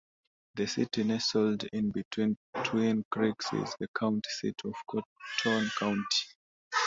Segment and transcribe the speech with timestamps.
[0.55, 6.23] The city, nestled in between twin creeks, is the county seat of Cotton County.